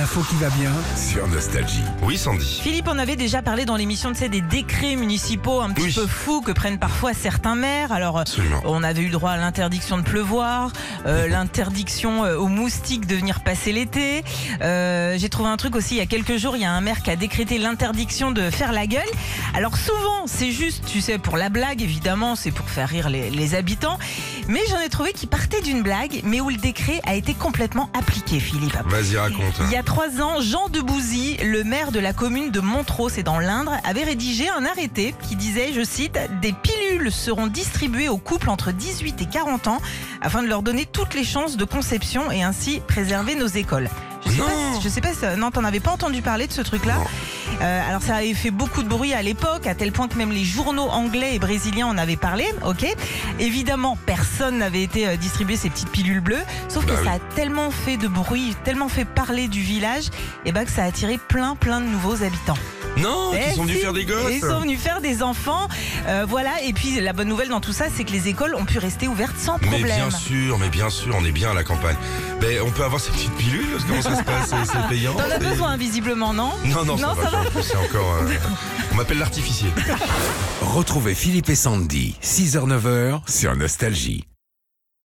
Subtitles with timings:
[0.00, 0.72] L'info qui va bien.
[0.96, 1.82] sur Nostalgie.
[2.02, 2.60] Oui, Sandy.
[2.62, 5.92] Philippe, on avait déjà parlé dans l'émission de ces des décrets municipaux un petit Oui.
[5.94, 7.92] peu fous que prennent parfois certains maires.
[7.92, 8.62] Alors, euh, Absolument.
[8.64, 10.72] on avait eu le droit à l'interdiction de pleuvoir,
[11.04, 14.24] euh, l'interdiction euh, aux moustiques de venir passer l'été.
[14.62, 16.80] Euh, J'ai trouvé un truc aussi il y a quelques jours, il y a un
[16.80, 19.02] maire qui a décrété l'interdiction de faire la gueule.
[19.52, 23.28] Alors souvent, c'est juste, tu sais, pour la blague, évidemment, c'est pour faire rire les,
[23.28, 23.98] les habitants.
[24.48, 27.90] Mais j'en ai trouvé qui partait d'une blague, mais où le décret a été complètement
[27.94, 28.76] appliqué, Philippe.
[28.86, 29.54] Vas-y, raconte.
[29.62, 33.10] Il y a trois ans, Jean de Bouzy, le maire de la commune de Montreux,
[33.10, 38.08] c'est dans l'Indre, avait rédigé un arrêté qui disait, je cite, Des pilules seront distribuées
[38.08, 39.78] aux couples entre 18 et 40 ans
[40.20, 43.88] afin de leur donner toutes les chances de conception et ainsi préserver nos écoles.
[44.26, 44.44] Je sais Non.
[44.46, 46.94] pas, je sais pas, si- non, t'en avais pas entendu parler de ce truc-là.
[47.62, 50.30] Euh, alors ça avait fait beaucoup de bruit à l'époque, à tel point que même
[50.32, 52.44] les journaux anglais et brésiliens en avaient parlé.
[52.64, 52.86] Ok.
[53.38, 57.06] Évidemment, personne n'avait été euh, distribué ces petites pilules bleues, sauf Bah que oui.
[57.06, 60.04] ça a tellement fait de bruit, tellement fait parler du village,
[60.44, 62.56] et ben que ça a attiré plein, plein de nouveaux habitants.
[62.96, 64.30] Non, Eh ils sont venus si, faire des gosses.
[64.32, 65.68] Ils sont venus faire des enfants.
[66.06, 66.62] Euh, voilà.
[66.64, 69.08] Et puis la bonne nouvelle dans tout ça, c'est que les écoles ont pu rester
[69.08, 69.96] ouvertes sans Mais problème.
[69.96, 71.96] bien sûr, mais bien sûr, on est bien à la campagne.
[72.42, 75.38] Mais on peut avoir ces petites pilules Comment ça se passe C'est- payant T'en as
[75.38, 77.62] besoin visiblement, non Non, non, ça, Non, va, ça va.
[77.62, 78.14] C'est encore.
[78.22, 78.34] euh,
[78.92, 79.70] On m'appelle l'artificier.
[80.60, 84.24] Retrouvez Philippe et Sandy, 6h-9h sur Nostalgie.